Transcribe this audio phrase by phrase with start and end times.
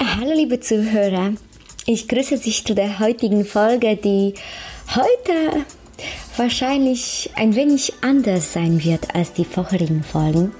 [0.00, 1.34] Hallo liebe Zuhörer,
[1.86, 4.34] ich grüße dich zu der heutigen Folge, die
[4.92, 5.64] heute
[6.36, 10.50] wahrscheinlich ein wenig anders sein wird als die vorherigen Folgen.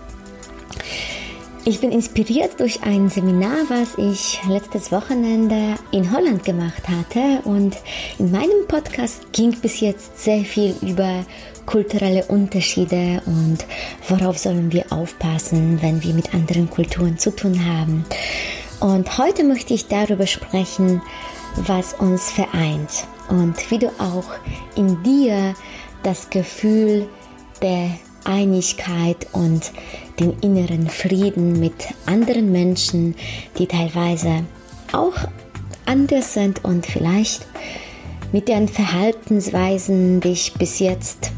[1.65, 7.77] Ich bin inspiriert durch ein Seminar, was ich letztes Wochenende in Holland gemacht hatte und
[8.21, 11.25] in meinem Podcast ging bis jetzt sehr viel über
[11.67, 13.59] kulturelle Unterschiede und
[14.09, 18.05] worauf sollen wir aufpassen, wenn wir mit anderen Kulturen zu tun haben.
[18.85, 21.01] Und heute möchte ich darüber sprechen,
[21.57, 24.27] was uns vereint und wie du auch
[24.77, 25.55] in dir
[26.03, 27.09] das Gefühl
[27.63, 27.93] der
[28.25, 29.73] Einigkeit und
[30.21, 33.15] den inneren Frieden mit anderen Menschen,
[33.57, 34.45] die teilweise
[34.93, 35.17] auch
[35.87, 37.47] anders sind und vielleicht
[38.33, 41.33] mit deren Verhaltensweisen dich bis jetzt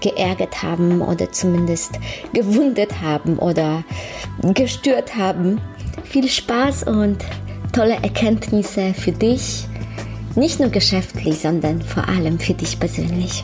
[0.00, 1.98] geärgert haben oder zumindest
[2.32, 3.82] gewundet haben oder
[4.54, 5.60] gestört haben
[6.03, 7.17] viel Spaß und
[7.73, 9.65] tolle Erkenntnisse für dich,
[10.35, 13.43] nicht nur geschäftlich, sondern vor allem für dich persönlich.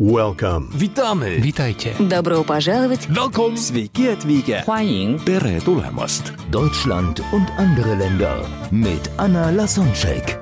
[0.00, 0.68] Welcome.
[0.74, 1.42] Witamy.
[1.42, 1.92] Witajcie.
[1.98, 3.08] Добро пожаловать.
[3.08, 3.56] Welcome.
[3.56, 4.62] Sveiki atvykę.
[4.64, 6.32] 欢迎 Tere tulemast.
[6.52, 10.41] Deutschland und andere Länder mit Anna Lasonczek.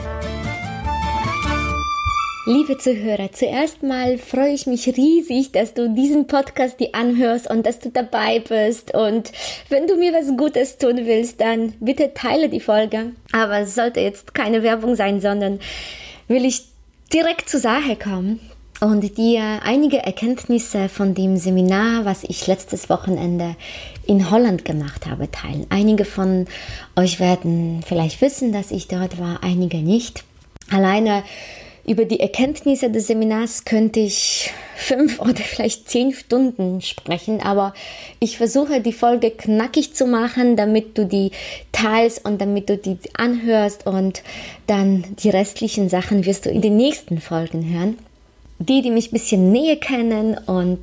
[2.47, 7.67] Liebe Zuhörer, zuerst mal freue ich mich riesig, dass du diesen Podcast dir anhörst und
[7.67, 8.95] dass du dabei bist.
[8.95, 9.31] Und
[9.69, 13.11] wenn du mir was Gutes tun willst, dann bitte teile die Folge.
[13.31, 15.59] Aber es sollte jetzt keine Werbung sein, sondern
[16.27, 16.63] will ich
[17.13, 18.39] direkt zur Sache kommen
[18.79, 23.55] und dir einige Erkenntnisse von dem Seminar, was ich letztes Wochenende
[24.07, 25.67] in Holland gemacht habe, teilen.
[25.69, 26.47] Einige von
[26.95, 30.23] euch werden vielleicht wissen, dass ich dort war, einige nicht.
[30.71, 31.21] Alleine
[31.85, 37.73] über die Erkenntnisse des Seminars könnte ich fünf oder vielleicht zehn Stunden sprechen, aber
[38.19, 41.31] ich versuche die Folge knackig zu machen, damit du die
[41.71, 44.23] teilst und damit du die anhörst und
[44.67, 47.97] dann die restlichen Sachen wirst du in den nächsten Folgen hören.
[48.61, 50.79] Die, die mich ein bisschen näher kennen und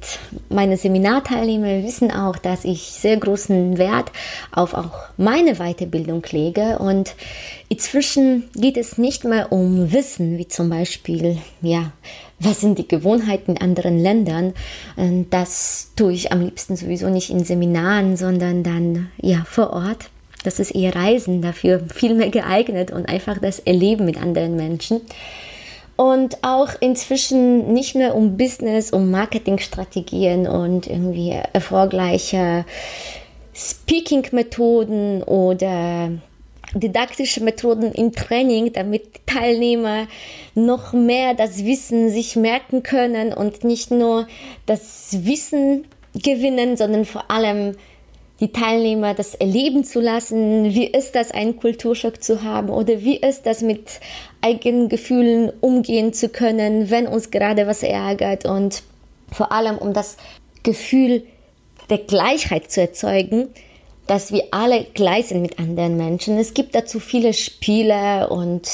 [0.49, 4.11] meine Seminarteilnehmer wissen auch, dass ich sehr großen Wert
[4.51, 6.81] auf auch meine Weiterbildung lege.
[6.81, 7.15] Und
[7.69, 11.93] inzwischen geht es nicht mehr um Wissen, wie zum Beispiel, ja,
[12.41, 14.55] was sind die Gewohnheiten in anderen Ländern.
[15.31, 20.11] Das tue ich am liebsten sowieso nicht in Seminaren, sondern dann, ja, vor Ort.
[20.43, 25.01] Das ist eher Reisen dafür viel mehr geeignet und einfach das Erleben mit anderen Menschen
[25.99, 32.65] und auch inzwischen nicht mehr um Business, um Marketingstrategien und irgendwie erfolgreiche
[33.53, 36.13] Speaking-Methoden oder
[36.73, 40.07] didaktische Methoden im Training, damit Teilnehmer
[40.55, 44.29] noch mehr das Wissen sich merken können und nicht nur
[44.67, 45.85] das Wissen
[46.15, 47.75] gewinnen, sondern vor allem
[48.41, 50.73] die Teilnehmer das erleben zu lassen.
[50.73, 52.71] Wie ist das, einen Kulturschock zu haben?
[52.71, 54.01] Oder wie ist das, mit
[54.41, 58.45] eigenen Gefühlen umgehen zu können, wenn uns gerade was ärgert?
[58.45, 58.83] Und
[59.33, 60.17] vor allem, um das
[60.63, 61.23] Gefühl
[61.91, 63.49] der Gleichheit zu erzeugen,
[64.07, 66.39] dass wir alle gleich sind mit anderen Menschen.
[66.39, 68.69] Es gibt dazu viele Spiele und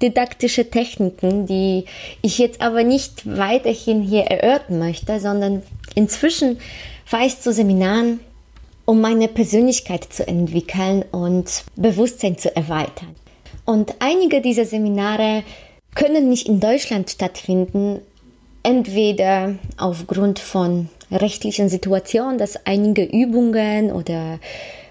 [0.00, 1.84] didaktische Techniken, die
[2.22, 5.62] ich jetzt aber nicht weiterhin hier erörtern möchte, sondern
[5.94, 6.58] inzwischen
[7.04, 8.20] fahre ich zu Seminaren,
[8.86, 13.14] um meine Persönlichkeit zu entwickeln und Bewusstsein zu erweitern.
[13.70, 15.44] Und einige dieser Seminare
[15.94, 18.00] können nicht in Deutschland stattfinden,
[18.64, 24.40] entweder aufgrund von rechtlichen Situationen, dass einige Übungen oder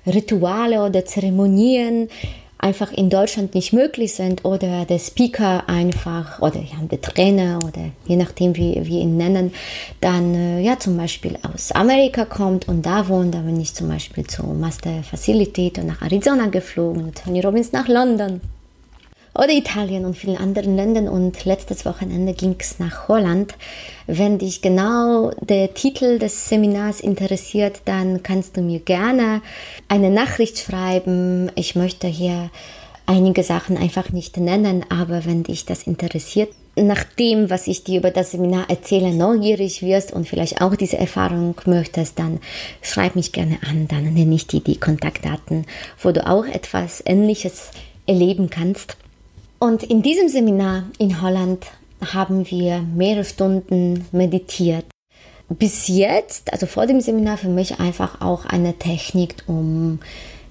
[0.08, 2.08] Rituale oder Zeremonien
[2.58, 7.92] einfach in Deutschland nicht möglich sind oder der Speaker einfach oder ja, der Trainer oder
[8.08, 9.52] je nachdem wie wir ihn nennen,
[10.00, 13.90] dann äh, ja zum Beispiel aus Amerika kommt und da wohnt, da bin ich zum
[13.90, 18.40] Beispiel zur Master Facilität und nach Arizona geflogen Tony Robbins nach London
[19.40, 21.08] oder Italien und vielen anderen Ländern.
[21.08, 23.56] Und letztes Wochenende ging es nach Holland.
[24.06, 29.42] Wenn dich genau der Titel des Seminars interessiert, dann kannst du mir gerne
[29.88, 31.52] eine Nachricht schreiben.
[31.56, 32.50] Ich möchte hier
[33.06, 38.00] einige Sachen einfach nicht nennen, aber wenn dich das interessiert, nach dem, was ich dir
[38.00, 42.40] über das Seminar erzähle, neugierig wirst und vielleicht auch diese Erfahrung möchtest, dann
[42.82, 45.66] schreib mich gerne an, dann nenne ich dir die Kontaktdaten,
[46.02, 47.72] wo du auch etwas Ähnliches
[48.06, 48.98] erleben kannst.
[49.60, 51.66] Und in diesem Seminar in Holland
[52.14, 54.86] haben wir mehrere Stunden meditiert.
[55.50, 60.00] bis jetzt, also vor dem Seminar, für mich einfach auch eine Technik, um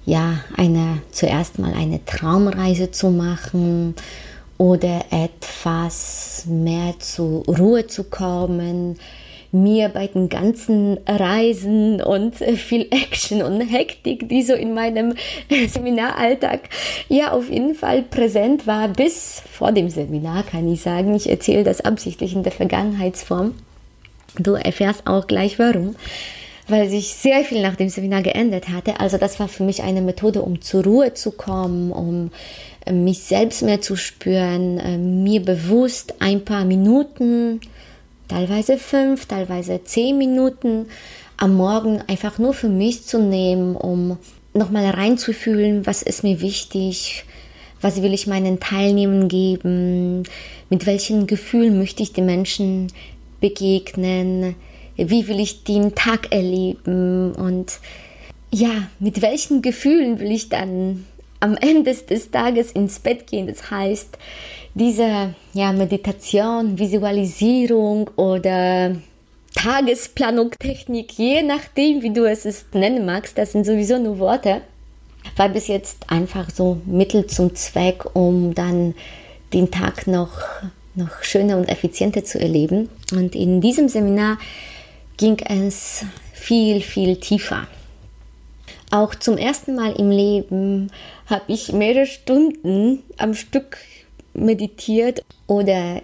[0.05, 3.95] ja, eine, zuerst mal eine Traumreise zu machen
[4.57, 8.99] oder etwas mehr zur Ruhe zu kommen,
[9.51, 15.15] mir bei den ganzen Reisen und viel Action und Hektik, die so in meinem
[15.67, 16.61] Seminaralltag
[17.07, 21.15] ja auf jeden Fall präsent war, bis vor dem Seminar, kann ich sagen.
[21.15, 23.55] Ich erzähle das absichtlich in der Vergangenheitsform.
[24.37, 25.95] Du erfährst auch gleich warum
[26.69, 28.99] weil sich sehr viel nach dem Seminar geändert hatte.
[28.99, 32.31] Also das war für mich eine Methode, um zur Ruhe zu kommen, um
[32.85, 37.59] äh, mich selbst mehr zu spüren, äh, mir bewusst ein paar Minuten
[38.29, 40.85] teilweise fünf, teilweise zehn Minuten
[41.35, 44.17] am Morgen einfach nur für mich zu nehmen, um
[44.53, 47.25] nochmal reinzufühlen, was ist mir wichtig,
[47.81, 50.23] was will ich meinen Teilnehmern geben,
[50.69, 52.87] mit welchen Gefühlen möchte ich den Menschen
[53.41, 54.55] begegnen,
[54.95, 57.79] wie will ich den Tag erleben und
[58.51, 61.05] ja, mit welchen Gefühlen will ich dann
[61.39, 63.47] am Ende des Tages ins Bett gehen.
[63.47, 64.17] Das heißt,
[64.73, 68.95] diese ja, Meditation, Visualisierung oder
[69.55, 74.61] Tagesplanung-Technik, je nachdem, wie du es nennen magst, das sind sowieso nur Worte,
[75.35, 78.95] war bis jetzt einfach so Mittel zum Zweck, um dann
[79.53, 80.31] den Tag noch,
[80.95, 82.89] noch schöner und effizienter zu erleben.
[83.11, 84.37] Und in diesem Seminar
[85.17, 87.67] ging es viel, viel tiefer.
[88.91, 90.91] Auch zum ersten Mal im Leben
[91.27, 93.77] habe ich mehrere Stunden am Stück
[94.33, 96.01] meditiert oder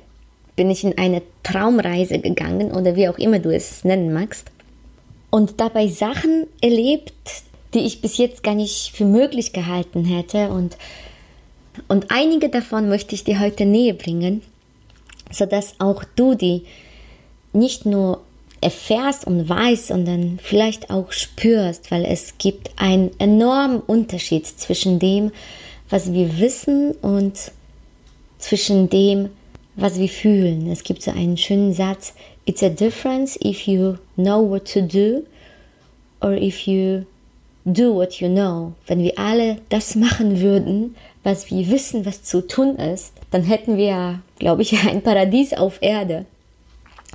[0.56, 4.52] bin ich in eine Traumreise gegangen oder wie auch immer du es nennen magst.
[5.32, 7.14] Und dabei Sachen erlebt,
[7.74, 10.50] die ich bis jetzt gar nicht für möglich gehalten hätte.
[10.50, 10.78] Und
[11.88, 14.42] und einige davon möchte ich dir heute näher bringen,
[15.32, 16.64] sodass auch du die
[17.54, 18.22] nicht nur
[18.66, 25.32] erfährst und weißt, sondern vielleicht auch spürst, weil es gibt einen enormen Unterschied zwischen dem,
[25.90, 27.52] was wir wissen und
[28.40, 29.30] zwischen dem,
[29.76, 30.72] was wir fühlen.
[30.72, 32.16] Es gibt so einen schönen Satz,
[32.48, 35.26] It's a difference if you know what to do
[36.22, 37.06] or if you
[37.66, 38.74] do what you know.
[38.88, 43.78] Wenn wir alle das machen würden, was wir wissen, was zu tun ist, dann hätten
[43.78, 46.26] wir, glaube ich, ein Paradies auf Erde.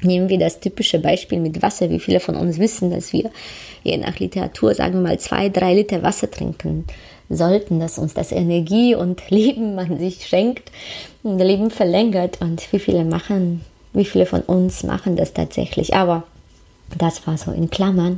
[0.03, 1.91] Nehmen wir das typische Beispiel mit Wasser.
[1.91, 3.31] Wie viele von uns wissen, dass wir
[3.83, 6.87] je nach Literatur, sagen wir mal, zwei, drei Liter Wasser trinken
[7.29, 10.71] sollten, dass uns das Energie und Leben man sich schenkt
[11.23, 13.63] und Leben verlängert und wie viele machen,
[13.93, 15.95] wie viele von uns machen das tatsächlich.
[15.95, 16.25] Aber
[16.99, 18.17] das war so in Klammern.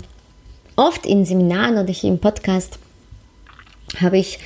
[0.76, 2.78] Oft in Seminaren oder hier im Podcast
[4.00, 4.38] habe ich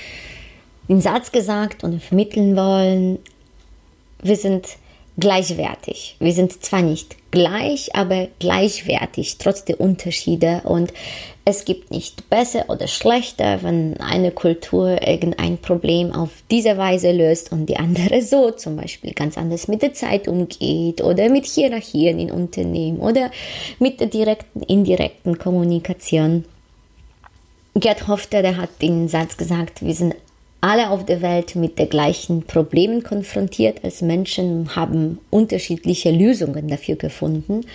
[0.89, 3.19] den Satz gesagt und vermitteln wollen,
[4.23, 4.67] wir sind
[5.19, 6.17] gleichwertig.
[6.19, 10.63] Wir sind zwar nicht gleich, aber gleichwertig, trotz der Unterschiede.
[10.65, 10.93] Und
[11.45, 17.53] es gibt nicht besser oder schlechter, wenn eine Kultur irgendein Problem auf diese Weise löst
[17.53, 22.19] und die andere so, zum Beispiel ganz anders mit der Zeit umgeht oder mit Hierarchien
[22.19, 23.31] in Unternehmen oder
[23.79, 26.45] mit der direkten, indirekten Kommunikation.
[27.75, 30.15] Gerd Hofstede hat den Satz gesagt, wir sind
[30.61, 36.97] alle auf der Welt mit den gleichen Problemen konfrontiert als Menschen, haben unterschiedliche Lösungen dafür
[36.97, 37.67] gefunden.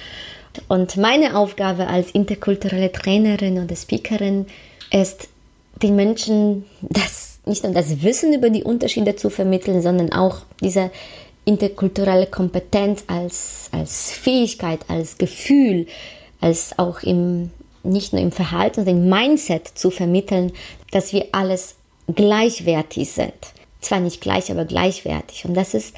[0.67, 4.47] Und meine Aufgabe als interkulturelle Trainerin oder Speakerin
[4.91, 5.29] ist,
[5.81, 10.91] den Menschen das, nicht nur das Wissen über die Unterschiede zu vermitteln, sondern auch diese
[11.45, 15.87] interkulturelle Kompetenz als, als Fähigkeit, als Gefühl,
[16.39, 17.51] als auch im,
[17.83, 20.51] nicht nur im Verhalten, sondern im Mindset zu vermitteln,
[20.91, 21.75] dass wir alles
[22.15, 23.33] gleichwertig sind.
[23.81, 25.45] Zwar nicht gleich, aber gleichwertig.
[25.45, 25.95] Und das ist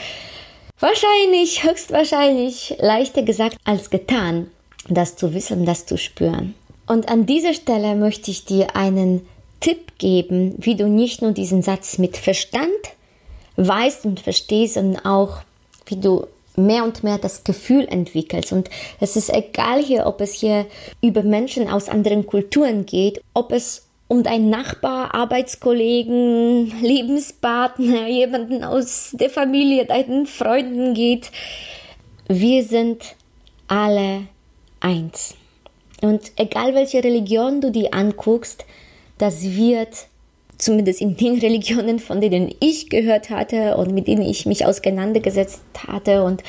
[0.79, 4.50] wahrscheinlich, höchstwahrscheinlich leichter gesagt als getan,
[4.89, 6.55] das zu wissen, das zu spüren.
[6.88, 9.25] Und an dieser Stelle möchte ich dir einen
[9.60, 12.67] Tipp geben, wie du nicht nur diesen Satz mit Verstand
[13.55, 15.38] weißt und verstehst, sondern auch,
[15.86, 18.51] wie du mehr und mehr das Gefühl entwickelst.
[18.51, 20.65] Und es ist egal hier, ob es hier
[21.01, 29.10] über Menschen aus anderen Kulturen geht, ob es um deinen Nachbar, Arbeitskollegen, Lebenspartner, jemanden aus
[29.13, 31.32] der Familie, deinen Freunden geht.
[32.27, 33.15] Wir sind
[33.67, 34.27] alle
[34.79, 35.34] eins.
[36.01, 38.65] Und egal welche Religion du dir anguckst,
[39.17, 40.05] das wird
[40.60, 45.63] zumindest in den Religionen, von denen ich gehört hatte und mit denen ich mich auseinandergesetzt
[45.88, 46.43] hatte und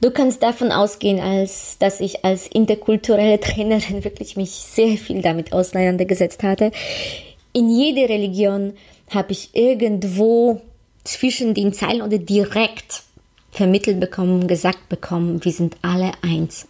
[0.00, 5.52] Du kannst davon ausgehen, als dass ich als interkulturelle Trainerin wirklich mich sehr viel damit
[5.52, 6.72] auseinandergesetzt hatte.
[7.52, 8.74] In jeder Religion
[9.10, 10.60] habe ich irgendwo
[11.04, 13.02] zwischen den Zeilen oder direkt
[13.50, 16.66] vermittelt bekommen, gesagt bekommen, wir sind alle eins.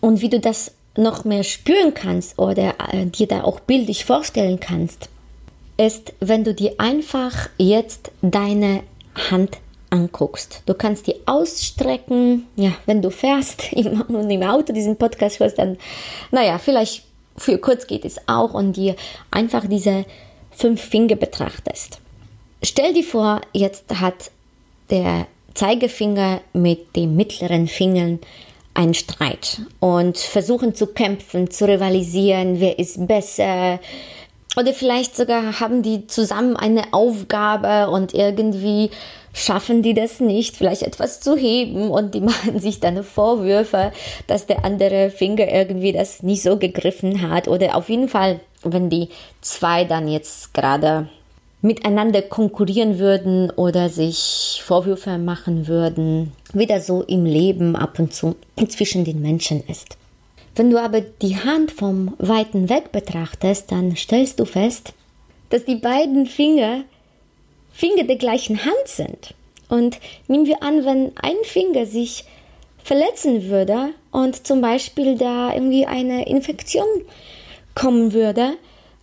[0.00, 4.60] Und wie du das noch mehr spüren kannst oder äh, dir da auch bildlich vorstellen
[4.60, 5.08] kannst,
[5.76, 8.82] ist, wenn du dir einfach jetzt deine
[9.30, 9.58] Hand
[9.90, 10.62] anguckst.
[10.66, 15.76] Du kannst die ausstrecken, ja, wenn du fährst und im Auto diesen Podcast hörst, dann,
[16.30, 17.04] naja, vielleicht
[17.36, 18.96] für kurz geht es auch und dir
[19.30, 20.04] einfach diese
[20.50, 21.98] fünf Finger betrachtest.
[22.62, 24.30] Stell dir vor, jetzt hat
[24.90, 28.20] der Zeigefinger mit dem mittleren Fingern
[28.74, 33.80] einen Streit und versuchen zu kämpfen, zu rivalisieren, wer ist besser.
[34.56, 38.90] Oder vielleicht sogar haben die zusammen eine Aufgabe und irgendwie
[39.32, 43.92] schaffen die das nicht, vielleicht etwas zu heben und die machen sich dann Vorwürfe,
[44.26, 47.46] dass der andere Finger irgendwie das nicht so gegriffen hat.
[47.46, 49.08] Oder auf jeden Fall, wenn die
[49.40, 51.08] zwei dann jetzt gerade
[51.62, 58.14] miteinander konkurrieren würden oder sich Vorwürfe machen würden, wie das so im Leben ab und
[58.14, 58.34] zu
[58.68, 59.96] zwischen den Menschen ist.
[60.60, 64.92] Wenn du aber die Hand vom weiten Weg betrachtest, dann stellst du fest,
[65.48, 66.84] dass die beiden Finger
[67.72, 69.32] Finger der gleichen Hand sind.
[69.70, 69.98] Und
[70.28, 72.26] nehmen wir an, wenn ein Finger sich
[72.84, 76.84] verletzen würde und zum Beispiel da irgendwie eine Infektion
[77.74, 78.58] kommen würde,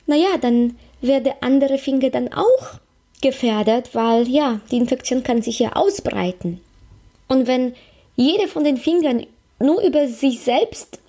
[0.05, 2.79] naja, dann wäre der andere Finger dann auch
[3.23, 6.61] gefährdet, weil ja, die Infektion kann sich ja ausbreiten.
[7.27, 7.73] Und wenn
[8.15, 9.25] jeder von den Fingern
[9.57, 10.99] nur über sich selbst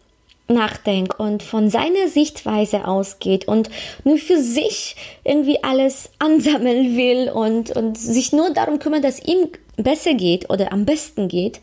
[0.48, 3.70] nachdenkt und von seiner Sichtweise ausgeht und
[4.04, 9.48] nur für sich irgendwie alles ansammeln will und, und sich nur darum kümmert, dass ihm
[9.76, 11.60] besser geht oder am besten geht,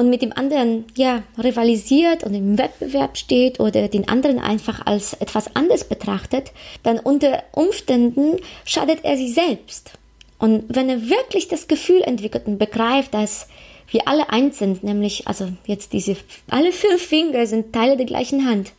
[0.00, 5.12] und mit dem anderen ja rivalisiert und im Wettbewerb steht oder den anderen einfach als
[5.14, 6.52] etwas anderes betrachtet,
[6.82, 9.92] dann unter Umständen schadet er sich selbst.
[10.38, 13.46] Und wenn er wirklich das Gefühl entwickelt und begreift, dass
[13.90, 16.16] wir alle eins sind, nämlich also jetzt diese
[16.48, 18.72] alle fünf Finger sind Teile der gleichen Hand,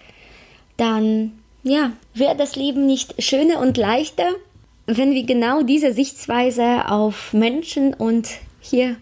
[0.77, 4.27] dann ja, wäre das Leben nicht schöner und leichter,
[4.87, 8.95] wenn wir genau diese Sichtweise auf Menschen und hier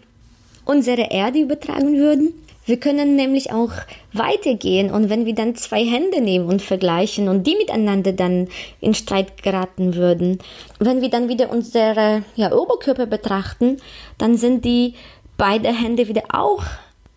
[0.64, 2.34] unsere Erde übertragen würden.
[2.66, 3.72] Wir können nämlich auch
[4.12, 8.48] weitergehen und wenn wir dann zwei Hände nehmen und vergleichen und die miteinander dann
[8.80, 10.38] in Streit geraten würden,
[10.78, 13.78] wenn wir dann wieder unsere ja, Oberkörper betrachten,
[14.18, 14.94] dann sind die
[15.40, 16.62] beide Hände wieder auch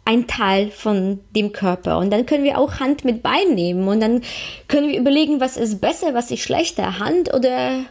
[0.05, 1.97] ein Teil von dem Körper.
[1.97, 4.21] Und dann können wir auch Hand mit Bein nehmen und dann
[4.69, 7.81] können wir überlegen, was ist besser, was ist schlechter, Hand oder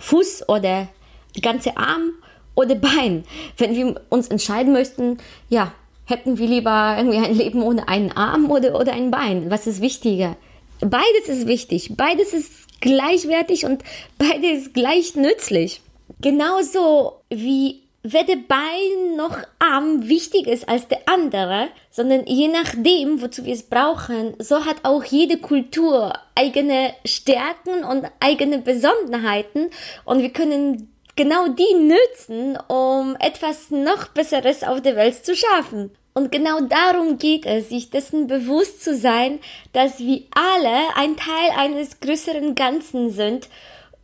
[0.00, 0.88] Fuß oder
[1.34, 2.12] der ganze Arm
[2.54, 3.24] oder Bein.
[3.58, 5.18] Wenn wir uns entscheiden möchten,
[5.50, 5.72] ja,
[6.06, 9.50] hätten wir lieber irgendwie ein Leben ohne einen Arm oder, oder ein Bein.
[9.50, 10.36] Was ist wichtiger?
[10.80, 11.92] Beides ist wichtig.
[11.98, 13.84] Beides ist gleichwertig und
[14.16, 15.82] beides ist gleich nützlich.
[16.22, 23.44] Genauso wie weder Bein noch Arm wichtig ist als der andere, sondern je nachdem, wozu
[23.44, 29.70] wir es brauchen, so hat auch jede Kultur eigene Stärken und eigene Besonderheiten
[30.04, 35.90] und wir können genau die nützen, um etwas noch Besseres auf der Welt zu schaffen.
[36.14, 39.38] Und genau darum geht es, sich dessen bewusst zu sein,
[39.74, 43.48] dass wir alle ein Teil eines größeren Ganzen sind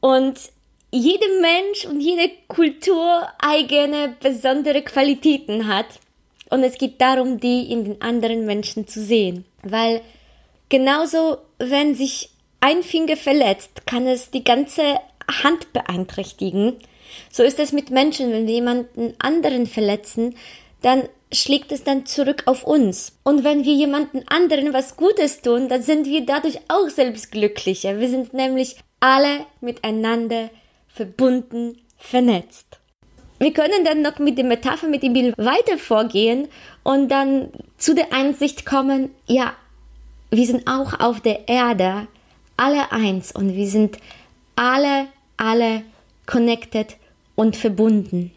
[0.01, 0.39] und
[0.93, 5.87] jeder Mensch und jede Kultur eigene besondere Qualitäten hat.
[6.51, 9.47] Und es geht darum, die in den anderen Menschen zu sehen.
[9.63, 10.03] Weil
[10.69, 12.29] genauso, wenn sich
[12.61, 15.01] ein Finger verletzt, kann es die ganze
[15.43, 16.77] Hand beeinträchtigen.
[17.31, 20.37] So ist es mit Menschen, wenn wir jemanden anderen verletzen,
[20.83, 23.17] dann schlägt es dann zurück auf uns.
[23.25, 27.99] Und wenn wir jemanden anderen was Gutes tun, dann sind wir dadurch auch selbst glücklicher.
[27.99, 30.51] Wir sind nämlich alle miteinander
[30.95, 32.79] verbunden, vernetzt.
[33.39, 36.49] Wir können dann noch mit der Metapher, mit dem Bild weiter vorgehen
[36.85, 39.55] und dann zu der Einsicht kommen, ja,
[40.31, 42.07] wir sind auch auf der Erde
[42.57, 43.99] alle eins und wir sind
[44.55, 45.83] alle, alle
[46.27, 46.97] connected
[47.35, 48.31] und verbunden.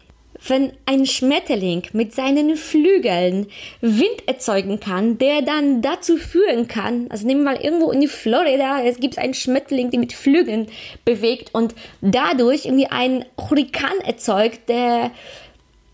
[0.46, 3.46] Wenn ein Schmetterling mit seinen Flügeln
[3.80, 8.08] Wind erzeugen kann, der dann dazu führen kann, also nehmen wir mal irgendwo in die
[8.08, 10.68] Florida, es gibt einen Schmetterling, der mit Flügeln
[11.04, 15.10] bewegt und dadurch irgendwie einen Hurrikan erzeugt, der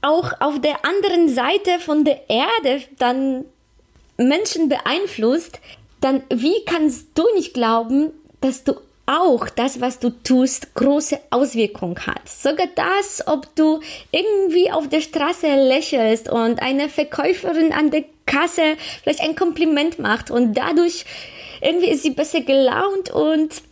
[0.02, 3.44] auch auf der anderen Seite von der Erde dann
[4.16, 5.60] Menschen beeinflusst,
[6.00, 8.74] dann wie kannst du nicht glauben, dass du
[9.20, 12.28] auch das, was du tust, große Auswirkungen hat.
[12.28, 18.76] Sogar das, ob du irgendwie auf der Straße lächelst und eine Verkäuferin an der Kasse
[19.02, 21.04] vielleicht ein Kompliment macht und dadurch
[21.60, 23.62] irgendwie ist sie besser gelaunt und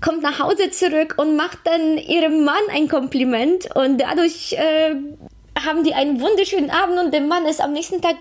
[0.00, 4.94] kommt nach Hause zurück und macht dann ihrem Mann ein Kompliment und dadurch äh,
[5.64, 8.16] haben die einen wunderschönen Abend und der Mann ist am nächsten Tag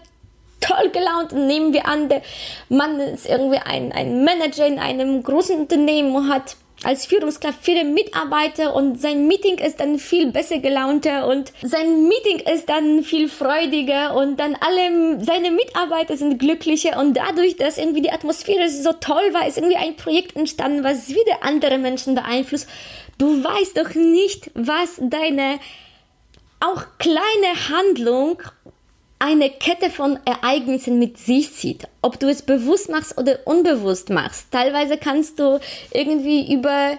[0.59, 2.21] toll gelaunt und nehmen wir an, der
[2.69, 7.83] Mann ist irgendwie ein, ein Manager in einem großen Unternehmen und hat als Führungskraft viele
[7.83, 13.27] Mitarbeiter und sein Meeting ist dann viel besser gelaunter und sein Meeting ist dann viel
[13.27, 18.93] freudiger und dann alle seine Mitarbeiter sind glücklicher und dadurch, dass irgendwie die Atmosphäre so
[18.93, 22.69] toll war, ist irgendwie ein Projekt entstanden, was wieder andere Menschen beeinflusst.
[23.17, 25.59] Du weißt doch nicht, was deine
[26.61, 28.41] auch kleine Handlung
[29.19, 31.87] eine Kette von Ereignissen mit sich zieht.
[32.01, 34.47] Ob du es bewusst machst oder unbewusst machst.
[34.51, 35.59] Teilweise kannst du
[35.91, 36.97] irgendwie über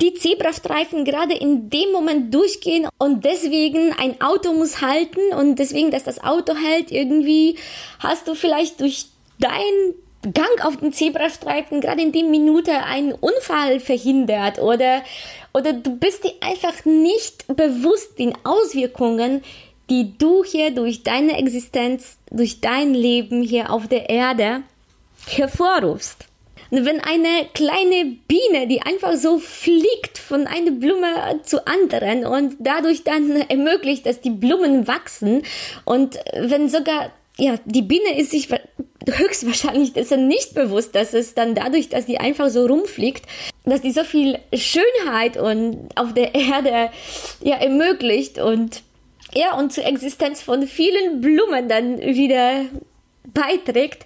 [0.00, 5.90] die Zebrastreifen gerade in dem Moment durchgehen und deswegen ein Auto muss halten und deswegen,
[5.90, 7.56] dass das Auto hält, irgendwie
[7.98, 9.06] hast du vielleicht durch
[9.38, 15.02] dein Gang auf den Zebrastreifen gerade in die Minute einen Unfall verhindert oder,
[15.54, 19.42] oder du bist dir einfach nicht bewusst den Auswirkungen,
[19.90, 24.62] die du hier durch deine Existenz, durch dein Leben hier auf der Erde
[25.26, 26.26] hervorrufst.
[26.70, 32.54] Und wenn eine kleine Biene, die einfach so fliegt von einer Blume zu anderen und
[32.60, 35.42] dadurch dann ermöglicht, dass die Blumen wachsen
[35.84, 38.48] und wenn sogar ja, die Biene ist sich
[39.08, 43.24] höchstwahrscheinlich dessen nicht bewusst, dass es dann dadurch, dass die einfach so rumfliegt,
[43.64, 46.90] dass die so viel Schönheit und auf der Erde
[47.42, 48.82] ja ermöglicht und
[49.34, 52.66] ja, und zur Existenz von vielen Blumen dann wieder
[53.32, 54.04] beiträgt.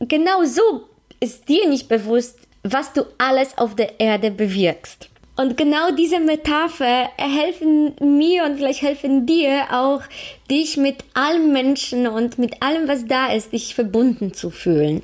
[0.00, 0.84] Genau so
[1.20, 5.08] ist dir nicht bewusst, was du alles auf der Erde bewirkst.
[5.36, 10.02] Und genau diese Metapher helfen mir und vielleicht helfen dir auch,
[10.48, 15.02] dich mit allen Menschen und mit allem, was da ist, dich verbunden zu fühlen.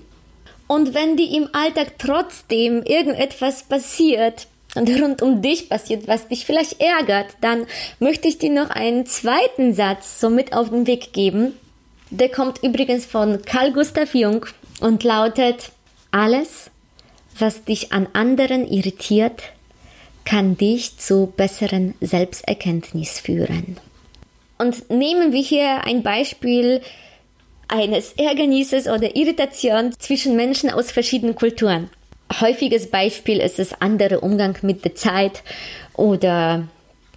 [0.69, 4.47] Und wenn dir im Alltag trotzdem irgendetwas passiert,
[4.77, 7.67] rund um dich passiert, was dich vielleicht ärgert, dann
[7.99, 11.55] möchte ich dir noch einen zweiten Satz so mit auf den Weg geben.
[12.11, 14.47] Der kommt übrigens von Carl Gustav Jung
[14.81, 15.73] und lautet,
[16.11, 16.71] alles,
[17.39, 19.43] was dich an anderen irritiert,
[20.25, 23.79] kann dich zu besseren Selbsterkenntnis führen.
[24.59, 26.83] Und nehmen wir hier ein Beispiel
[27.69, 31.89] eines Ärgernisses oder Irritation zwischen Menschen aus verschiedenen Kulturen
[32.41, 35.43] häufiges Beispiel ist es andere Umgang mit der Zeit
[35.95, 36.69] oder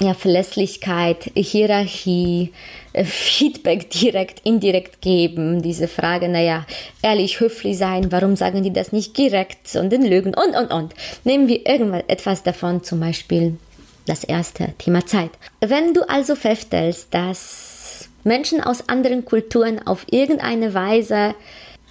[0.02, 2.52] ja, Verlässlichkeit, Hierarchie,
[2.94, 6.66] äh, Feedback direkt, indirekt geben, diese Frage, naja,
[7.02, 10.94] ehrlich, höflich sein, warum sagen die das nicht direkt, sondern lügen und, und, und.
[11.24, 13.58] Nehmen wir irgendwas, etwas davon, zum Beispiel
[14.06, 15.32] das erste Thema Zeit.
[15.62, 21.36] Wenn du also feststellst, dass Menschen aus anderen Kulturen auf irgendeine Weise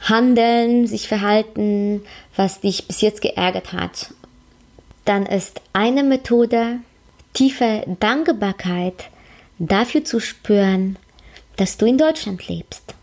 [0.02, 2.02] handeln, sich verhalten,
[2.36, 4.12] was dich bis jetzt geärgert hat,
[5.04, 6.78] dann ist eine Methode,
[7.34, 9.10] tiefe Dankbarkeit
[9.58, 10.96] dafür zu spüren,
[11.56, 12.94] dass du in Deutschland lebst,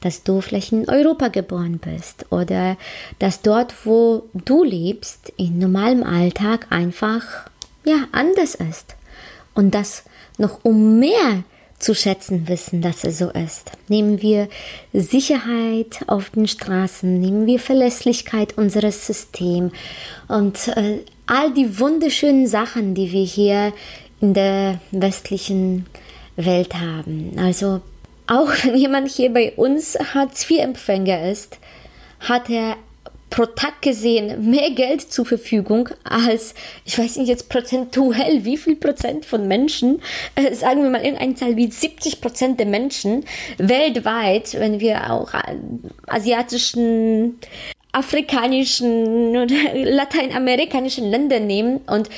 [0.00, 2.76] dass du vielleicht in Europa geboren bist oder
[3.18, 7.50] dass dort, wo du lebst, in normalem Alltag einfach
[7.84, 8.94] ja anders ist.
[9.54, 10.04] Und das
[10.38, 11.42] noch um mehr
[11.78, 13.70] zu schätzen wissen, dass es so ist.
[13.88, 14.48] Nehmen wir
[14.92, 19.72] Sicherheit auf den Straßen, nehmen wir Verlässlichkeit unseres Systems
[20.26, 23.72] und äh, all die wunderschönen Sachen, die wir hier
[24.20, 25.86] in der westlichen
[26.36, 27.32] Welt haben.
[27.38, 27.80] Also
[28.26, 31.58] auch wenn jemand hier bei uns Hartz-IV-Empfänger ist,
[32.20, 32.76] hat er
[33.30, 38.76] pro Tag gesehen mehr Geld zur Verfügung als, ich weiß nicht jetzt prozentuell, wie viel
[38.76, 40.00] Prozent von Menschen,
[40.34, 43.24] äh, sagen wir mal irgendeine Zahl wie 70 Prozent der Menschen
[43.58, 45.56] weltweit, wenn wir auch äh,
[46.06, 47.38] asiatischen,
[47.92, 52.08] afrikanischen oder lateinamerikanischen Länder nehmen und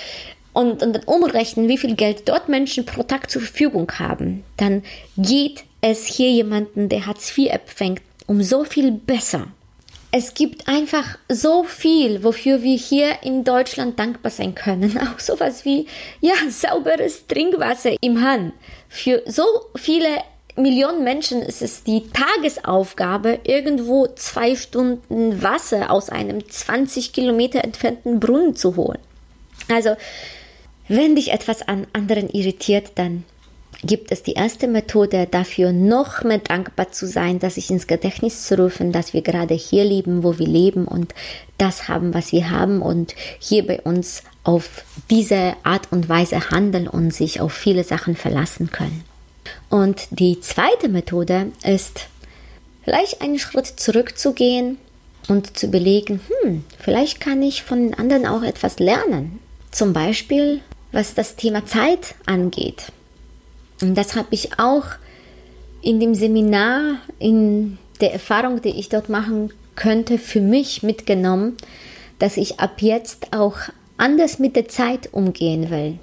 [0.53, 4.83] und, und dann umrechnen, wie viel Geld dort Menschen pro Tag zur Verfügung haben, dann
[5.17, 9.47] geht es hier jemanden, der Hartz IV empfängt, um so viel besser
[10.13, 14.99] es gibt einfach so viel, wofür wir hier in Deutschland dankbar sein können.
[15.15, 15.87] Auch sowas wie,
[16.21, 18.53] ja, sauberes Trinkwasser im Hahn.
[18.89, 19.45] Für so
[19.77, 20.09] viele
[20.57, 28.19] Millionen Menschen ist es die Tagesaufgabe, irgendwo zwei Stunden Wasser aus einem 20 Kilometer entfernten
[28.19, 28.99] Brunnen zu holen.
[29.69, 29.97] Also,
[30.89, 33.25] wenn dich etwas an anderen irritiert, dann
[33.83, 38.47] gibt es die erste Methode dafür, noch mehr dankbar zu sein, dass ich ins Gedächtnis
[38.47, 41.15] zu rufen, dass wir gerade hier leben, wo wir leben und
[41.59, 46.89] das haben, was wir haben und hier bei uns auf diese Art und Weise handeln
[46.89, 49.05] und sich auf viele Sachen verlassen können.
[49.69, 52.09] Und die zweite Methode ist,
[52.83, 54.79] vielleicht einen Schritt zurückzugehen
[55.29, 59.39] und zu überlegen, hm, vielleicht kann ich von den anderen auch etwas lernen.
[59.71, 60.61] Zum Beispiel,
[60.93, 62.93] was das Thema Zeit angeht.
[63.83, 64.85] Und das habe ich auch
[65.83, 71.57] in dem Seminar in der Erfahrung, die ich dort machen könnte, für mich mitgenommen,
[72.19, 73.57] dass ich ab jetzt auch
[73.97, 75.99] anders mit der Zeit umgehen will.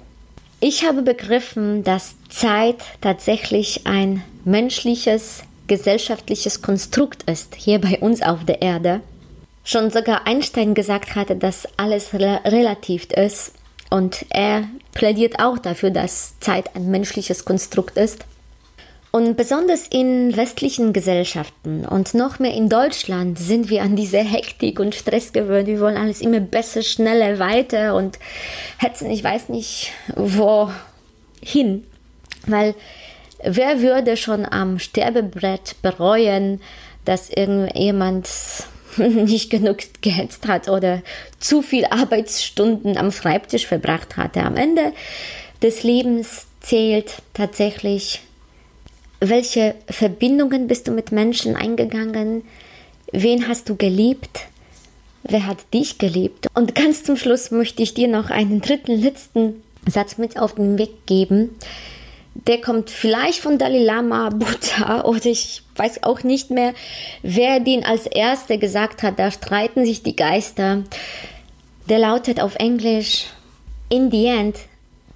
[0.60, 8.44] Ich habe begriffen, dass Zeit tatsächlich ein menschliches, gesellschaftliches Konstrukt ist, hier bei uns auf
[8.44, 9.00] der Erde.
[9.62, 13.52] Schon sogar Einstein gesagt hatte, dass alles relativ ist
[13.90, 18.24] und er plädiert auch dafür, dass Zeit ein menschliches Konstrukt ist.
[19.10, 24.78] Und besonders in westlichen Gesellschaften und noch mehr in Deutschland sind wir an diese Hektik
[24.78, 25.66] und Stress gewöhnt.
[25.66, 28.18] Wir wollen alles immer besser, schneller, weiter und
[28.76, 31.84] hetzen, ich weiß nicht wohin.
[32.46, 32.74] Weil
[33.42, 36.60] wer würde schon am Sterbebrett bereuen,
[37.06, 38.28] dass irgendjemand
[39.24, 41.02] nicht genug gehetzt hat oder
[41.40, 44.42] zu viel Arbeitsstunden am Schreibtisch verbracht hatte.
[44.42, 44.92] Am Ende
[45.62, 48.20] des Lebens zählt tatsächlich
[49.20, 52.42] welche Verbindungen bist du mit Menschen eingegangen?
[53.10, 54.46] Wen hast du geliebt?
[55.24, 56.46] Wer hat dich geliebt?
[56.54, 60.78] Und ganz zum Schluss möchte ich dir noch einen dritten, letzten Satz mit auf den
[60.78, 61.56] Weg geben.
[62.46, 66.74] Der kommt vielleicht von Dalai Lama, Buddha oder ich weiß auch nicht mehr,
[67.22, 69.18] wer den als Erster gesagt hat.
[69.18, 70.84] Da streiten sich die Geister.
[71.88, 73.26] Der lautet auf Englisch:
[73.88, 74.58] In the end,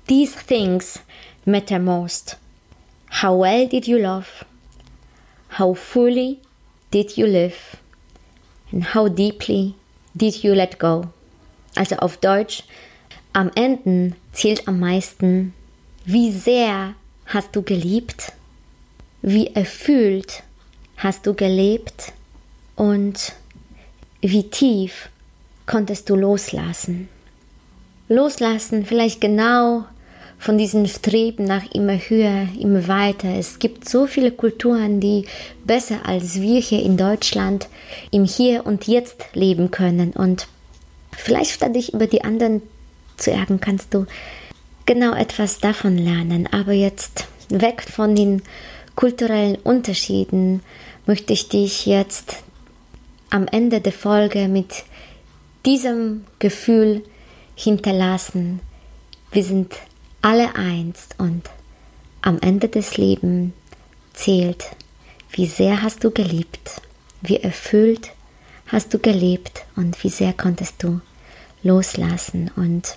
[0.08, 1.00] these things
[1.44, 2.38] matter most.
[3.22, 4.26] How well did you love?
[5.58, 6.38] How fully
[6.92, 7.76] did you live?
[8.72, 9.74] And how deeply
[10.14, 11.04] did you let go?
[11.74, 12.64] Also auf Deutsch,
[13.32, 15.54] am Ende zählt am meisten,
[16.04, 16.94] wie sehr
[17.32, 18.32] hast du geliebt,
[19.22, 20.42] wie erfüllt
[20.96, 22.12] hast du gelebt
[22.76, 23.32] und
[24.20, 25.08] wie tief
[25.66, 27.08] konntest du loslassen.
[28.08, 29.84] Loslassen vielleicht genau
[30.38, 33.28] von diesem Streben nach immer höher, immer weiter.
[33.28, 35.24] Es gibt so viele Kulturen, die
[35.64, 37.68] besser als wir hier in Deutschland
[38.10, 40.10] im Hier und Jetzt leben können.
[40.10, 40.48] Und
[41.16, 42.60] vielleicht statt dich über die anderen
[43.16, 44.06] zu ärgern, kannst du
[44.86, 46.48] genau etwas davon lernen.
[46.52, 48.42] Aber jetzt weg von den
[48.94, 50.62] kulturellen Unterschieden
[51.06, 52.42] möchte ich dich jetzt
[53.30, 54.84] am Ende der Folge mit
[55.64, 57.02] diesem Gefühl
[57.54, 58.60] hinterlassen.
[59.30, 59.74] Wir sind
[60.20, 61.48] alle eins und
[62.20, 63.52] am Ende des Lebens
[64.12, 64.66] zählt,
[65.30, 66.82] wie sehr hast du geliebt,
[67.22, 68.12] wie erfüllt
[68.66, 71.00] hast du gelebt und wie sehr konntest du
[71.62, 72.50] loslassen.
[72.56, 72.96] Und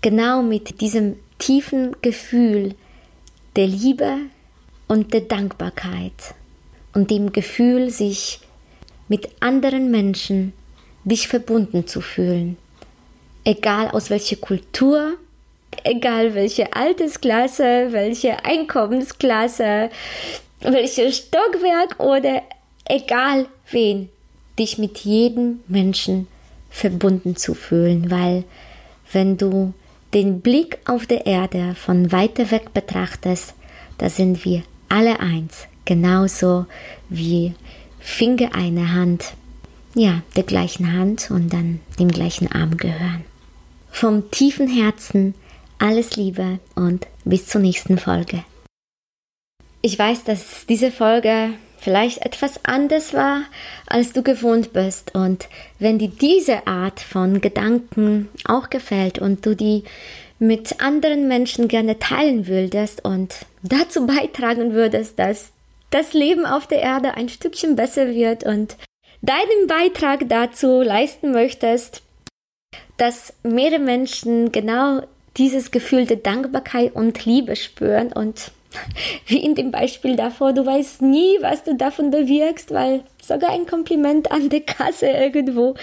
[0.00, 2.74] genau mit diesem tiefen Gefühl
[3.56, 4.16] der Liebe
[4.86, 6.34] und der Dankbarkeit
[6.94, 8.40] und dem Gefühl, sich
[9.08, 10.52] mit anderen Menschen
[11.04, 12.56] dich verbunden zu fühlen,
[13.44, 15.16] egal aus welcher Kultur
[15.84, 19.90] egal welche Altersklasse, welche Einkommensklasse,
[20.60, 22.42] welches Stockwerk oder
[22.84, 24.08] egal wen,
[24.58, 26.26] dich mit jedem Menschen
[26.70, 28.44] verbunden zu fühlen, weil
[29.12, 29.72] wenn du
[30.14, 33.54] den Blick auf der Erde von weiter weg betrachtest,
[33.98, 36.66] da sind wir alle eins, genauso
[37.08, 37.54] wie
[37.98, 39.34] Finger eine Hand,
[39.94, 43.24] ja, der gleichen Hand und dann dem gleichen Arm gehören.
[43.90, 45.34] Vom tiefen Herzen
[45.78, 48.44] alles Liebe und bis zur nächsten Folge.
[49.80, 53.42] Ich weiß, dass diese Folge vielleicht etwas anders war,
[53.86, 55.14] als du gewohnt bist.
[55.14, 59.84] Und wenn dir diese Art von Gedanken auch gefällt und du die
[60.38, 65.50] mit anderen Menschen gerne teilen würdest und dazu beitragen würdest, dass
[65.90, 68.76] das Leben auf der Erde ein Stückchen besser wird und
[69.22, 72.02] deinen Beitrag dazu leisten möchtest,
[72.98, 75.02] dass mehrere Menschen genau
[75.36, 78.50] dieses Gefühl der Dankbarkeit und Liebe spüren und
[79.26, 83.66] wie in dem Beispiel davor, du weißt nie, was du davon bewirkst, weil sogar ein
[83.66, 85.74] Kompliment an der Kasse irgendwo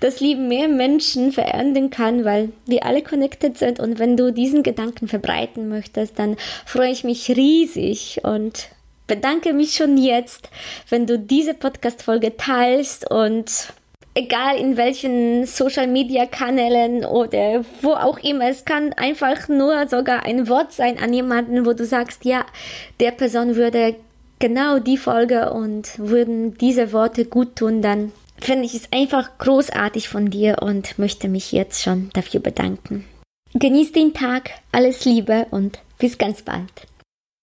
[0.00, 3.80] das Leben mehr Menschen verändern kann, weil wir alle connected sind.
[3.80, 8.68] Und wenn du diesen Gedanken verbreiten möchtest, dann freue ich mich riesig und
[9.06, 10.48] bedanke mich schon jetzt,
[10.88, 13.68] wenn du diese Podcast-Folge teilst und
[14.14, 18.48] egal in welchen Social Media Kanälen oder wo auch immer.
[18.48, 22.46] Es kann einfach nur sogar ein Wort sein an jemanden, wo du sagst, ja,
[23.00, 23.96] der Person würde
[24.38, 30.08] genau die Folge und würden diese Worte gut tun, dann finde ich es einfach großartig
[30.08, 33.04] von dir und möchte mich jetzt schon dafür bedanken.
[33.54, 36.86] Genieß den Tag, alles Liebe und bis ganz bald.